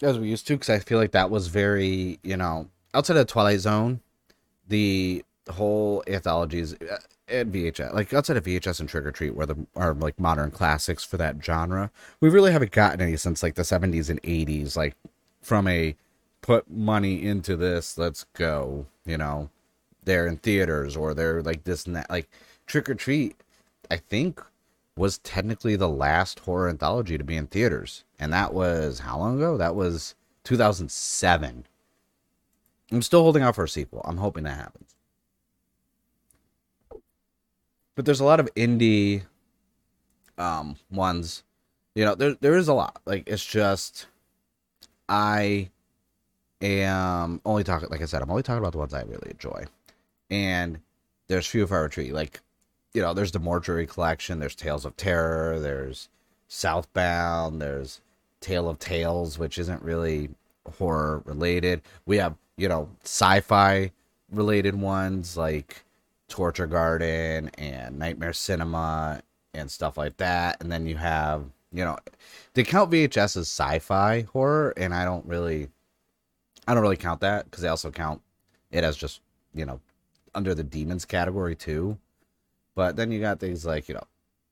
[0.01, 0.55] as we used to.
[0.55, 4.01] Because I feel like that was very, you know, outside of Twilight Zone,
[4.69, 9.47] the whole anthologies uh, and VHS, like outside of VHS and Trick or Treat, where
[9.47, 13.57] the are like modern classics for that genre, we really haven't gotten any since like
[13.57, 14.77] the 70s and 80s.
[14.77, 14.95] Like
[15.41, 15.97] from a
[16.43, 19.51] put money into this, let's go, you know
[20.05, 22.11] they're in theaters or they're like this and that.
[22.11, 22.29] Like
[22.67, 23.37] Trick or Treat,
[23.91, 24.41] I think
[24.97, 29.37] was technically the last horror anthology to be in theaters, and that was how long
[29.37, 29.57] ago?
[29.57, 31.67] That was 2007.
[32.91, 34.03] I'm still holding out for a sequel.
[34.05, 34.97] I'm hoping that happens.
[37.95, 39.23] But there's a lot of indie
[40.39, 41.43] um ones.
[41.95, 43.01] You know, there there is a lot.
[43.07, 44.07] Like it's just
[45.09, 45.71] I
[46.61, 49.65] am only talking like I said, I'm only talking about the ones I really enjoy
[50.33, 50.81] and
[51.29, 52.13] there's few far retreat.
[52.13, 52.41] Like
[52.95, 56.11] you know there's the mortuary collection there's tales of terror there's
[56.49, 58.03] southbound there's
[58.41, 60.31] tale of tales which isn't really
[60.79, 61.83] horror related.
[62.07, 63.93] We have you know sci-fi
[64.31, 65.85] related ones like
[66.29, 69.23] torture garden and nightmare cinema
[69.55, 70.57] and stuff like that.
[70.63, 71.99] And then you have you know
[72.55, 75.69] they count vhs as sci-fi horror and i don't really
[76.69, 78.21] i don't really count that because they also count
[78.71, 79.21] it as just
[79.55, 79.81] you know
[80.35, 81.99] under the demons category too.
[82.75, 84.07] But then you got things like, you know,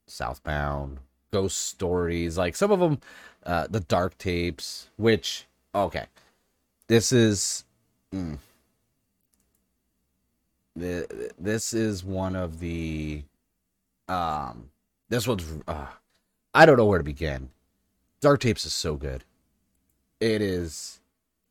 [0.06, 0.98] Southbound,
[1.32, 3.00] Ghost Stories, like some of them,
[3.46, 6.06] uh, the Dark Tapes, which, okay,
[6.88, 7.64] this is.
[8.14, 8.38] Mm,
[10.76, 13.22] the, this is one of the
[14.08, 14.70] um
[15.08, 15.86] this one's uh,
[16.54, 17.50] i don't know where to begin
[18.20, 19.24] dark tapes is so good
[20.20, 21.00] it is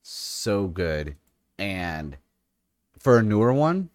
[0.02, 1.16] so good
[1.58, 2.18] and
[2.98, 3.90] for a newer one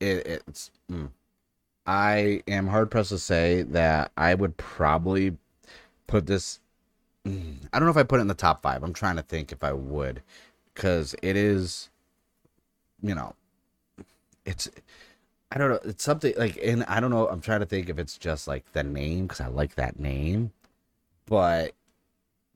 [0.00, 0.70] it, it's.
[0.90, 1.10] Mm,
[1.86, 5.36] I am hard pressed to say that I would probably
[6.06, 6.60] put this.
[7.26, 8.82] Mm, I don't know if I put it in the top five.
[8.82, 10.22] I'm trying to think if I would,
[10.74, 11.90] because it is,
[13.02, 13.34] you know,
[14.44, 14.68] it's.
[15.52, 15.78] I don't know.
[15.84, 17.28] It's something like, and I don't know.
[17.28, 20.52] I'm trying to think if it's just like the name because I like that name,
[21.26, 21.72] but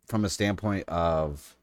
[0.07, 1.55] from a standpoint of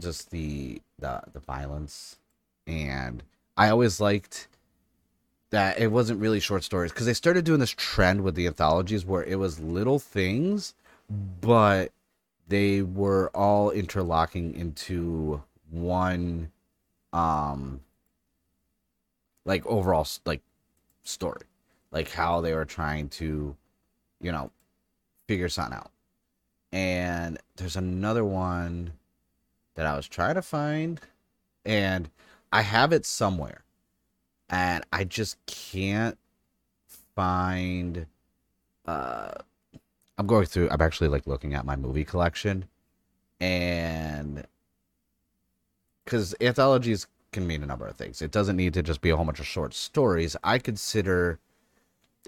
[0.00, 2.18] just the the the violence,
[2.66, 3.22] and
[3.56, 4.48] I always liked
[5.52, 9.04] that it wasn't really short stories because they started doing this trend with the anthologies
[9.04, 10.74] where it was little things,
[11.42, 11.92] but
[12.48, 16.50] they were all interlocking into one,
[17.12, 17.80] um,
[19.44, 20.40] like overall like
[21.02, 21.42] story,
[21.90, 23.54] like how they were trying to,
[24.22, 24.50] you know,
[25.28, 25.90] figure something out.
[26.72, 28.92] And there's another one
[29.74, 30.98] that I was trying to find,
[31.66, 32.08] and
[32.50, 33.61] I have it somewhere
[34.52, 36.18] and I just can't
[37.16, 38.06] find.
[38.86, 39.32] Uh,
[40.18, 40.68] I'm going through.
[40.70, 42.66] I'm actually like looking at my movie collection,
[43.40, 44.46] and
[46.04, 48.20] because anthologies can mean a number of things.
[48.20, 50.36] It doesn't need to just be a whole bunch of short stories.
[50.44, 51.38] I consider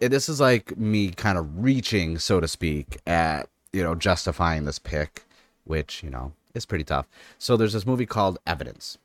[0.03, 4.65] and this is like me kind of reaching, so to speak, at you know justifying
[4.65, 5.25] this pick,
[5.65, 7.07] which you know is pretty tough.
[7.39, 8.99] So there's this movie called Evidence,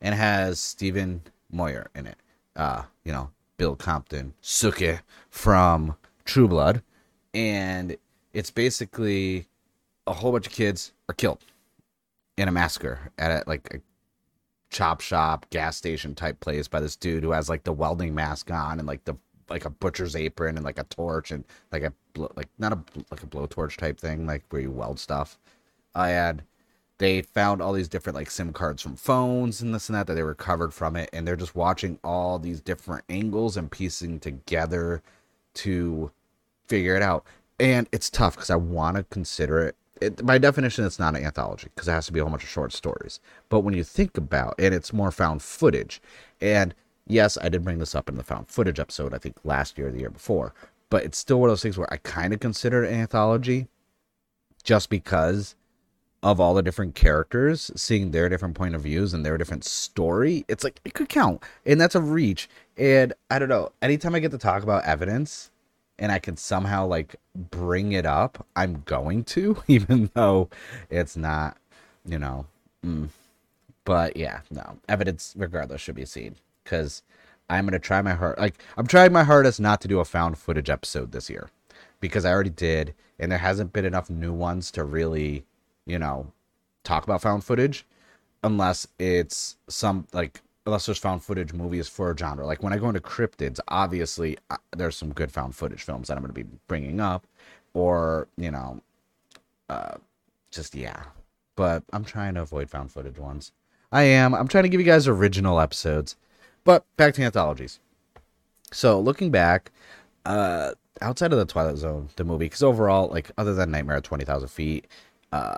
[0.00, 2.18] and has Stephen Moyer in it
[2.58, 6.82] uh, you know, Bill Compton, Sookie from True Blood,
[7.32, 7.96] and
[8.32, 9.46] it's basically
[10.06, 11.38] a whole bunch of kids are killed
[12.36, 13.80] in a massacre at a, like a
[14.70, 18.50] chop shop, gas station type place by this dude who has like the welding mask
[18.50, 19.16] on and like the
[19.48, 21.92] like a butcher's apron and like a torch and like a
[22.36, 22.78] like not a
[23.10, 25.38] like a blowtorch type thing like where you weld stuff.
[25.94, 26.42] I had
[26.98, 30.14] they found all these different like sim cards from phones and this and that that
[30.14, 35.02] they recovered from it and they're just watching all these different angles and piecing together
[35.54, 36.10] to
[36.66, 37.24] figure it out.
[37.60, 41.24] And it's tough because i want to consider it, it by definition it's not an
[41.24, 43.20] anthology because it has to be a whole bunch of short stories.
[43.48, 46.00] But when you think about and it's more found footage
[46.40, 46.74] and
[47.08, 49.88] yes i did bring this up in the found footage episode i think last year
[49.88, 50.52] or the year before
[50.90, 53.66] but it's still one of those things where i kind of consider it an anthology
[54.62, 55.56] just because
[56.22, 60.44] of all the different characters, seeing their different point of views and their different story,
[60.48, 61.42] it's like it could count.
[61.64, 62.48] And that's a reach.
[62.76, 65.50] And I don't know, anytime I get to talk about evidence
[65.98, 70.48] and I can somehow like bring it up, I'm going to, even though
[70.90, 71.56] it's not,
[72.04, 72.46] you know.
[72.84, 73.08] Mm.
[73.84, 77.02] But yeah, no, evidence regardless should be seen because
[77.48, 78.38] I'm gonna try my hard.
[78.38, 81.48] Like I'm trying my hardest not to do a found footage episode this year
[82.00, 85.44] because I already did, and there hasn't been enough new ones to really
[85.88, 86.30] you know,
[86.84, 87.84] talk about found footage
[88.44, 92.46] unless it's some like unless there's found footage movies for a genre.
[92.46, 96.16] Like when I go into cryptids, obviously uh, there's some good found footage films that
[96.16, 97.26] I'm going to be bringing up,
[97.74, 98.80] or you know,
[99.68, 99.96] uh,
[100.50, 101.04] just yeah.
[101.56, 103.50] But I'm trying to avoid found footage ones.
[103.90, 104.34] I am.
[104.34, 106.16] I'm trying to give you guys original episodes.
[106.64, 107.80] But back to anthologies.
[108.70, 109.72] So looking back,
[110.26, 114.04] uh, outside of the Twilight Zone, the movie, because overall, like other than Nightmare at
[114.04, 114.86] Twenty Thousand Feet,
[115.32, 115.56] uh,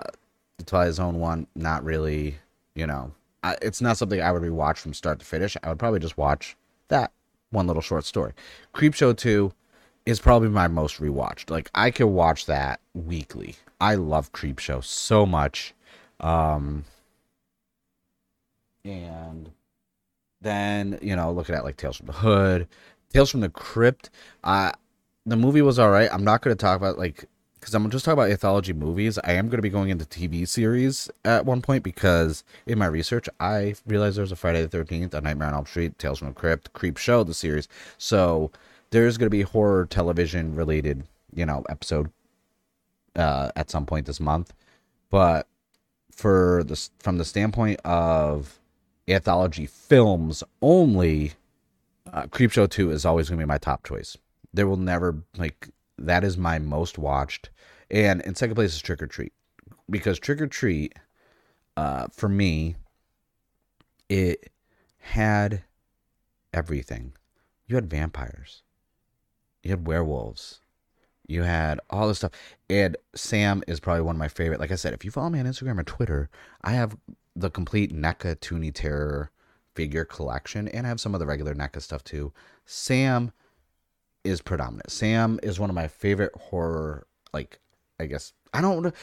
[0.61, 2.35] the Twilight Zone one, not really,
[2.75, 3.11] you know,
[3.43, 5.57] I, it's not something I would rewatch from start to finish.
[5.63, 6.55] I would probably just watch
[6.87, 7.11] that
[7.49, 8.33] one little short story.
[8.73, 9.51] Creepshow 2
[10.05, 11.49] is probably my most rewatched.
[11.49, 13.55] Like I could watch that weekly.
[13.79, 15.73] I love Creepshow so much.
[16.19, 16.85] Um
[18.83, 19.51] and
[20.41, 22.67] then, you know, looking at like Tales from the Hood,
[23.13, 24.09] Tales from the Crypt,
[24.43, 24.71] uh
[25.25, 26.09] the movie was all right.
[26.11, 27.25] I'm not going to talk about like
[27.61, 29.19] because I'm just talking about anthology movies.
[29.23, 32.87] I am going to be going into TV series at one point because in my
[32.87, 36.29] research, I realized there's a Friday the 13th, a Nightmare on Elm Street, Tales from
[36.29, 37.67] the Crypt, Creepshow, the series.
[37.99, 38.51] So
[38.89, 41.03] there's going to be horror television related,
[41.35, 42.11] you know, episode
[43.15, 44.53] uh, at some point this month.
[45.11, 45.47] But
[46.11, 48.59] for the from the standpoint of
[49.07, 51.33] anthology films only,
[52.11, 54.17] uh, Creepshow 2 is always going to be my top choice.
[54.51, 55.69] There will never like
[56.07, 57.49] that is my most watched.
[57.89, 59.33] And in second place is Trick or Treat.
[59.89, 60.93] Because Trick or Treat,
[61.75, 62.75] uh, for me,
[64.09, 64.51] it
[64.99, 65.63] had
[66.53, 67.13] everything.
[67.67, 68.63] You had vampires,
[69.63, 70.59] you had werewolves,
[71.27, 72.31] you had all this stuff.
[72.69, 74.59] And Sam is probably one of my favorite.
[74.59, 76.29] Like I said, if you follow me on Instagram or Twitter,
[76.61, 76.97] I have
[77.35, 79.31] the complete NECA Toony Terror
[79.73, 82.33] figure collection, and I have some of the regular NECA stuff too.
[82.65, 83.31] Sam
[84.23, 84.91] is predominant.
[84.91, 87.59] Sam is one of my favorite horror, like,
[87.99, 88.93] I guess, I don't,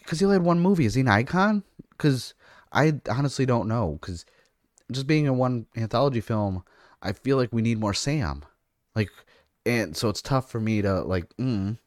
[0.00, 0.84] because he only had one movie.
[0.84, 1.62] Is he an icon?
[1.90, 2.34] Because
[2.72, 3.98] I honestly don't know.
[4.00, 4.24] Because
[4.92, 6.64] just being in one anthology film,
[7.02, 8.44] I feel like we need more Sam.
[8.94, 9.10] Like,
[9.64, 11.78] and so it's tough for me to, like, mm,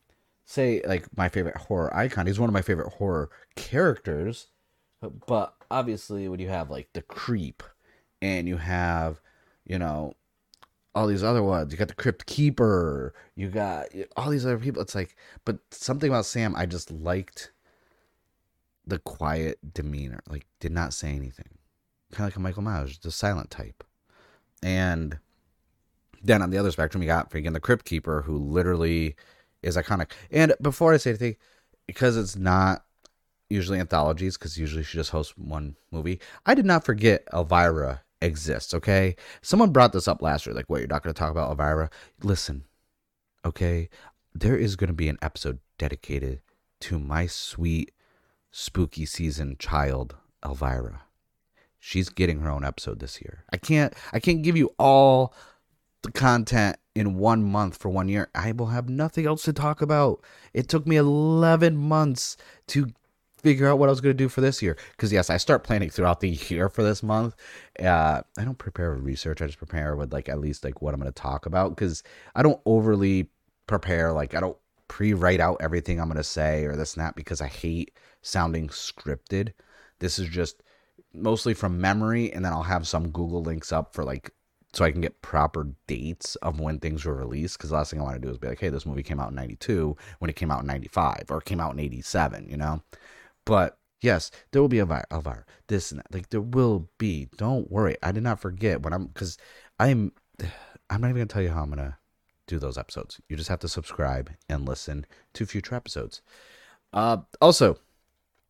[0.46, 2.28] say, like, my favorite horror icon.
[2.28, 4.48] He's one of my favorite horror characters.
[5.28, 7.64] But obviously, when you have, like, the creep
[8.22, 9.20] and you have,
[9.66, 10.14] you know,
[10.94, 11.72] all these other ones.
[11.72, 13.14] You got the Crypt Keeper.
[13.36, 14.82] You got all these other people.
[14.82, 17.52] It's like, but something about Sam, I just liked
[18.86, 20.22] the quiet demeanor.
[20.28, 21.58] Like, did not say anything.
[22.12, 23.84] Kind of like a Michael Myers, the silent type.
[24.62, 25.18] And
[26.22, 29.16] then on the other spectrum, you got freaking the Crypt Keeper, who literally
[29.64, 30.12] is iconic.
[30.30, 31.38] And before I say anything,
[31.88, 32.84] because it's not
[33.50, 38.74] usually anthologies, because usually she just hosts one movie, I did not forget Elvira exists,
[38.74, 39.16] okay?
[39.42, 41.90] Someone brought this up last year, like, what, you're not going to talk about Elvira?
[42.24, 42.64] Listen,
[43.46, 43.90] okay?
[44.34, 46.42] There is going to be an episode dedicated
[46.82, 47.92] to my sweet,
[48.52, 50.16] spooky season child,
[50.46, 51.04] Elvira.
[51.80, 53.44] She's getting her own episode this year.
[53.52, 55.34] I can't, I can't give you all
[56.04, 58.30] the content in one month for one year.
[58.36, 60.24] I will have nothing else to talk about.
[60.54, 62.88] It took me 11 months to
[63.42, 64.78] figure out what I was going to do for this year.
[64.92, 67.36] Because yes, I start planning throughout the year for this month.
[67.80, 69.42] Uh, I don't prepare with research.
[69.42, 71.76] I just prepare with like at least like what I'm going to talk about.
[71.76, 72.04] Because
[72.36, 73.30] I don't overly
[73.68, 74.12] prepare.
[74.14, 77.42] Like I don't pre-write out everything I'm going to say or this and that because
[77.42, 79.54] I hate sounding scripted.
[80.00, 80.64] This is just
[81.14, 84.32] mostly from memory, and then I'll have some Google links up for like
[84.74, 87.58] so I can get proper dates of when things were released.
[87.58, 89.20] Because the last thing I want to do is be like, hey, this movie came
[89.20, 92.48] out in 92 when it came out in 95 or it came out in 87,
[92.50, 92.82] you know?
[93.46, 96.14] But yes, there will be Elvira, a virus, this and that.
[96.14, 97.30] Like, there will be.
[97.38, 97.98] Don't worry.
[98.04, 99.38] I did not forget when I'm, because
[99.80, 100.12] I'm,
[100.90, 101.98] I'm not even to tell you how I'm to
[102.48, 103.20] do those episodes.
[103.30, 106.22] You just have to subscribe and listen to future episodes.
[106.94, 107.78] Uh, also,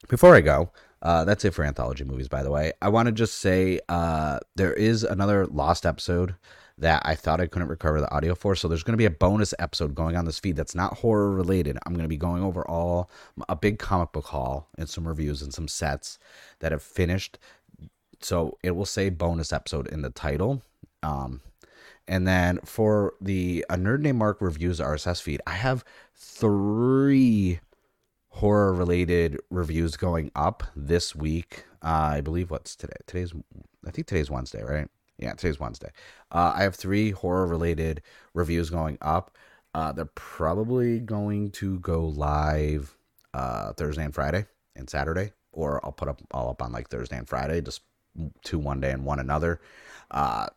[0.09, 0.71] before I go,
[1.01, 2.73] uh, that's it for anthology movies, by the way.
[2.81, 6.35] I want to just say uh, there is another lost episode
[6.81, 8.55] that I thought I couldn't recover the audio for.
[8.55, 11.31] So there's going to be a bonus episode going on this feed that's not horror
[11.31, 11.77] related.
[11.85, 13.09] I'm going to be going over all
[13.47, 16.17] a big comic book haul and some reviews and some sets
[16.59, 17.37] that have finished.
[18.19, 20.63] So it will say bonus episode in the title.
[21.03, 21.41] Um,
[22.07, 27.59] and then for the A Nerd Named Mark reviews RSS feed, I have three
[28.29, 31.65] horror related reviews going up this week.
[31.83, 32.93] Uh, I believe what's today?
[33.05, 33.33] Today's
[33.85, 34.87] I think today's Wednesday, right?
[35.21, 35.91] Yeah, today's Wednesday.
[36.31, 38.01] Uh, I have three horror related
[38.33, 39.37] reviews going up.
[39.73, 42.97] Uh, they're probably going to go live
[43.33, 44.45] uh, Thursday and Friday
[44.75, 47.81] and Saturday, or I'll put up all up on like Thursday and Friday, just
[48.43, 49.61] two one day and one another.
[50.09, 50.47] Uh,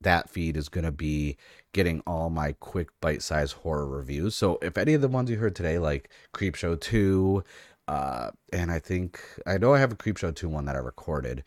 [0.00, 1.36] that feed is going to be
[1.72, 4.34] getting all my quick bite-sized horror reviews.
[4.34, 7.44] So if any of the ones you heard today, like Creepshow 2,
[7.88, 11.44] uh, and I think I know I have a Creepshow 2 one that I recorded,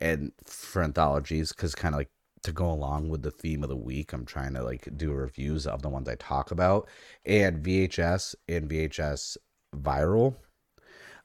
[0.00, 2.10] and for anthologies, because kind of like
[2.42, 5.66] to go along with the theme of the week, I'm trying to like do reviews
[5.66, 6.88] of the ones I talk about,
[7.24, 9.36] and VHS and VHS
[9.76, 10.36] viral.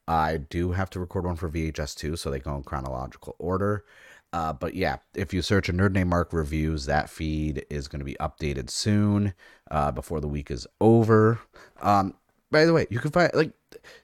[0.08, 3.86] I do have to record one for VHS 2, so they go in chronological order.
[4.34, 8.00] Uh, but yeah, if you search a Nerd Named Mark reviews, that feed is going
[8.00, 9.34] to be updated soon
[9.72, 11.40] uh, before the week is over.
[11.82, 12.16] Um,
[12.52, 13.52] by the way, you can find like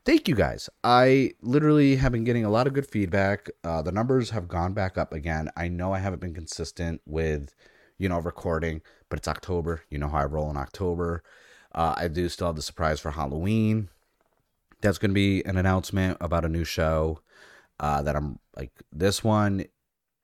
[0.06, 0.70] thank you guys.
[0.84, 3.50] I literally have been getting a lot of good feedback.
[3.64, 5.50] Uh, the numbers have gone back up again.
[5.56, 7.56] I know I haven't been consistent with
[7.98, 9.84] you know recording, but it's October.
[9.90, 11.24] You know how I roll in October.
[11.74, 13.90] Uh, I do still have the surprise for Halloween.
[14.82, 17.22] That's going to be an announcement about a new show
[17.80, 18.72] uh, that I'm like.
[18.92, 19.66] This one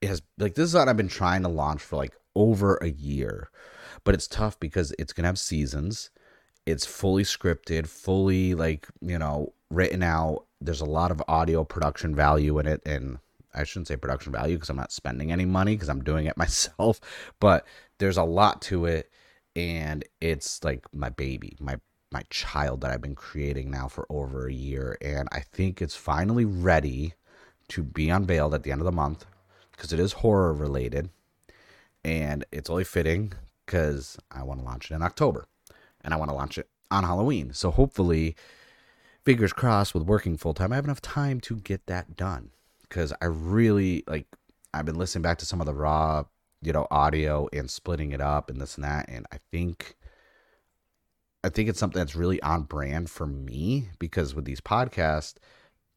[0.01, 3.49] has like this is what I've been trying to launch for like over a year,
[4.03, 6.09] but it's tough because it's gonna have seasons.
[6.68, 10.45] It's fully scripted, fully like you know written out.
[10.59, 13.20] There's a lot of audio production value in it, and
[13.55, 16.38] I shouldn't say production value because I'm not spending any money because I'm doing it
[16.45, 16.99] myself.
[17.39, 17.65] But
[17.99, 19.09] there's a lot to it,
[19.55, 21.80] and it's like my baby, my
[22.11, 25.95] my child that I've been creating now for over a year, and I think it's
[25.95, 27.13] finally ready
[27.70, 29.26] to be unveiled at the end of the month
[29.72, 31.09] because it is horror related
[32.03, 33.34] and it's only fitting
[33.65, 35.45] because I want to launch it in October
[36.07, 37.51] and I want to launch it on Halloween.
[37.53, 38.33] So hopefully,
[39.25, 42.51] fingers crossed, with working full time, I have enough time to get that done
[42.83, 44.25] because I really like.
[44.73, 46.23] I've been listening back to some of the raw,
[46.61, 49.95] you know, audio and splitting it up and this and that, and I think.
[51.43, 55.35] I think it's something that's really on brand for me because with these podcasts,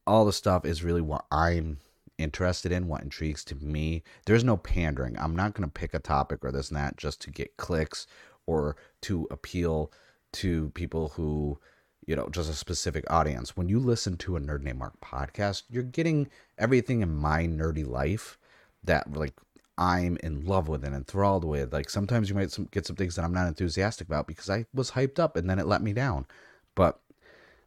[0.07, 1.79] all the stuff is really what I'm
[2.19, 4.03] interested in, what intrigues to me.
[4.27, 5.19] There's no pandering.
[5.19, 8.07] I'm not going to pick a topic or this and that just to get clicks
[8.51, 9.93] or to appeal
[10.33, 11.57] to people who,
[12.05, 13.57] you know, just a specific audience.
[13.57, 16.29] When you listen to a Nerd Named Mark podcast, you're getting
[16.59, 18.39] everything in my nerdy life
[18.83, 19.35] that like
[19.79, 21.73] I'm in love with and enthralled with.
[21.73, 24.91] Like sometimes you might get some things that I'm not enthusiastic about because I was
[24.91, 26.27] hyped up and then it let me down.
[26.75, 27.01] But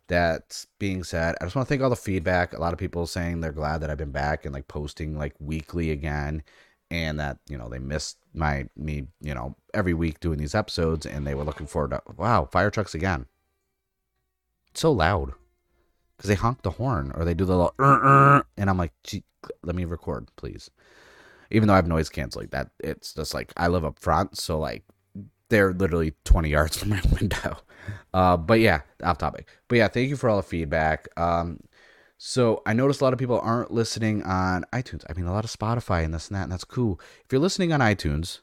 [0.10, 2.54] that being said, I just want to thank all the feedback.
[2.54, 5.34] A lot of people saying they're glad that I've been back and like posting like
[5.40, 6.44] weekly again
[6.94, 11.08] and that, you know, they missed my me, you know, every week doing these episodes
[11.08, 13.26] and they were looking forward to wow, fire trucks again.
[14.70, 15.34] It's so loud.
[16.20, 18.94] Cuz they honk the horn or they do the little uh, uh, and I'm like,
[19.64, 20.70] let me record, please.
[21.50, 24.60] Even though I have noise canceling, that it's just like I live up front, so
[24.60, 24.84] like
[25.50, 27.58] they're literally 20 yards from my window.
[28.14, 29.48] Uh, but yeah, off topic.
[29.68, 31.08] But yeah, thank you for all the feedback.
[31.18, 31.60] Um,
[32.26, 35.04] so I noticed a lot of people aren't listening on iTunes.
[35.10, 36.98] I mean, a lot of Spotify and this and that, and that's cool.
[37.26, 38.40] If you're listening on iTunes,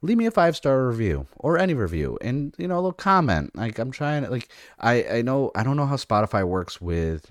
[0.00, 3.54] leave me a five star review or any review, and you know, a little comment.
[3.54, 7.30] Like I'm trying like I I know I don't know how Spotify works with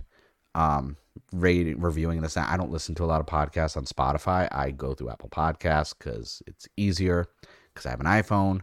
[0.54, 0.96] um
[1.34, 2.38] rating reviewing this.
[2.38, 4.48] I don't listen to a lot of podcasts on Spotify.
[4.52, 7.26] I go through Apple Podcasts because it's easier
[7.74, 8.62] because I have an iPhone.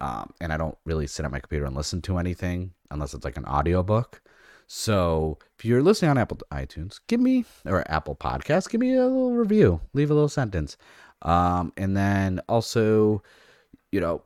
[0.00, 3.24] Um, and I don't really sit at my computer and listen to anything unless it's
[3.24, 4.23] like an audiobook.
[4.66, 9.04] So if you're listening on Apple iTunes, give me or Apple Podcast, give me a
[9.04, 10.76] little review, leave a little sentence.
[11.22, 13.22] Um, and then also,
[13.92, 14.22] you know,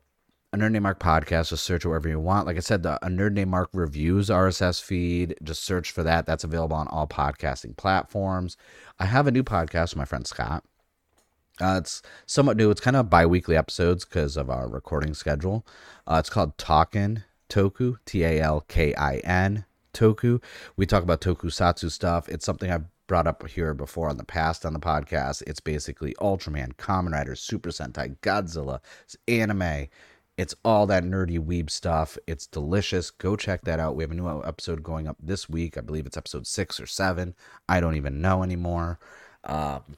[0.53, 2.47] a Nerd Named Mark podcast, just search wherever you want.
[2.47, 6.25] Like I said, the a Nerd Named Mark reviews RSS feed, just search for that.
[6.27, 8.57] That's available on all podcasting platforms.
[8.99, 10.65] I have a new podcast with my friend Scott
[11.61, 12.71] Uh, it's somewhat new.
[12.71, 15.67] It's kind of bi-weekly episodes because of our recording schedule.
[16.07, 20.43] Uh, it's called Talkin' Toku, T A L K I N Toku.
[20.77, 22.29] We talk about tokusatsu stuff.
[22.29, 25.43] It's something I've brought up here before on the past on the podcast.
[25.47, 29.89] It's basically Ultraman, Kamen Rider, Super Sentai, Godzilla, it's anime.
[30.37, 32.17] It's all that nerdy weeb stuff.
[32.29, 33.11] It's delicious.
[33.11, 33.97] Go check that out.
[33.97, 35.77] We have a new episode going up this week.
[35.77, 37.35] I believe it's episode six or seven.
[37.69, 39.01] I don't even know anymore.
[39.43, 39.97] Um,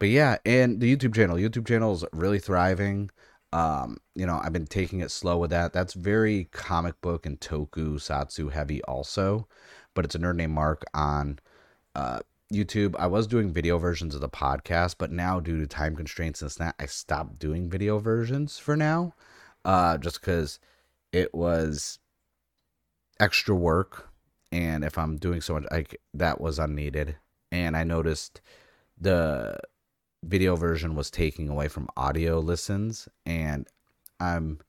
[0.00, 1.36] but yeah, and the YouTube channel.
[1.36, 3.10] YouTube channel is really thriving.
[3.52, 5.72] Um, you know, I've been taking it slow with that.
[5.72, 9.48] That's very comic book and toku tokusatsu heavy also,
[9.94, 11.38] but it's a nerd named Mark on
[11.94, 12.20] uh,
[12.52, 12.94] YouTube.
[12.98, 16.50] I was doing video versions of the podcast, but now due to time constraints and
[16.52, 19.14] that, I stopped doing video versions for now,
[19.64, 20.60] uh, just because
[21.12, 21.98] it was
[23.18, 24.08] extra work,
[24.52, 27.16] and if I'm doing so much, like that was unneeded.
[27.52, 28.40] And I noticed
[29.00, 29.58] the
[30.22, 33.66] video version was taking away from audio listens and
[34.18, 34.60] i'm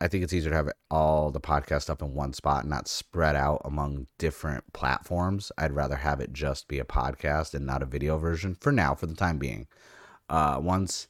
[0.00, 2.86] i think it's easier to have all the podcast up in one spot and not
[2.86, 7.82] spread out among different platforms i'd rather have it just be a podcast and not
[7.82, 9.66] a video version for now for the time being
[10.28, 11.08] uh once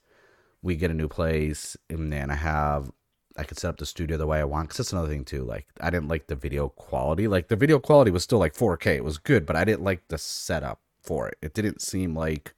[0.62, 2.91] we get a new place and then i have
[3.37, 4.68] I could set up the studio the way I want.
[4.68, 5.43] Cause that's another thing too.
[5.43, 7.26] Like I didn't like the video quality.
[7.26, 8.97] Like the video quality was still like 4K.
[8.97, 11.39] It was good, but I didn't like the setup for it.
[11.43, 12.55] It didn't seem like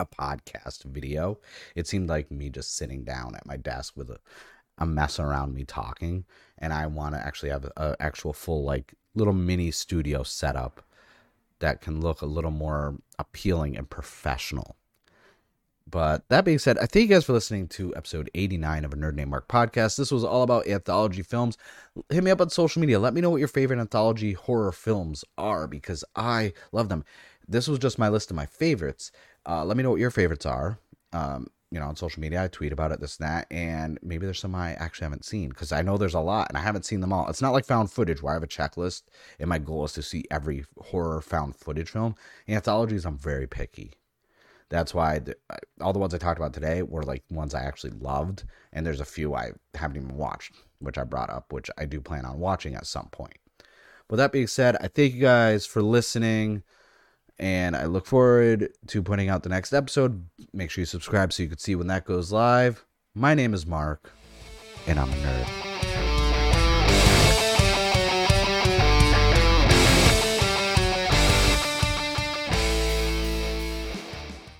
[0.00, 1.38] a podcast video.
[1.74, 4.18] It seemed like me just sitting down at my desk with a,
[4.78, 6.24] a mess around me talking,
[6.58, 10.82] and I want to actually have an actual full like little mini studio setup
[11.58, 14.76] that can look a little more appealing and professional.
[15.88, 18.96] But that being said, I thank you guys for listening to episode 89 of a
[18.96, 19.96] Nerd Named Mark podcast.
[19.96, 21.56] This was all about anthology films.
[22.10, 22.98] Hit me up on social media.
[22.98, 27.04] Let me know what your favorite anthology horror films are because I love them.
[27.46, 29.12] This was just my list of my favorites.
[29.46, 30.78] Uh, let me know what your favorites are.
[31.12, 34.24] Um, you know, on social media, I tweet about it, this and that, and maybe
[34.24, 36.84] there's some I actually haven't seen because I know there's a lot and I haven't
[36.84, 37.28] seen them all.
[37.28, 39.02] It's not like found footage where I have a checklist
[39.40, 42.14] and my goal is to see every horror found footage film.
[42.48, 43.94] Anthologies, I'm very picky.
[44.68, 45.36] That's why the,
[45.80, 49.00] all the ones I talked about today were like ones I actually loved, and there's
[49.00, 52.40] a few I haven't even watched, which I brought up, which I do plan on
[52.40, 53.38] watching at some point.
[54.08, 56.62] With that being said, I thank you guys for listening
[57.38, 60.26] and I look forward to putting out the next episode.
[60.52, 62.84] Make sure you subscribe so you can see when that goes live.
[63.14, 64.12] My name is Mark,
[64.86, 65.85] and I'm a nerd.